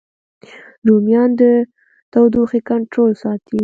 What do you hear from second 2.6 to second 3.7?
کنټرول ساتي